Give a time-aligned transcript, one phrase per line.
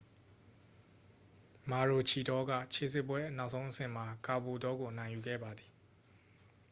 [1.71, 5.69] မာရိုချီဒေါက ခြေစစ်ပွဲ နောက်ဆုံးအဆင့်မှာ ကာဘိုလ်တောကို အနိုင်ယူခဲ့ပါတယ်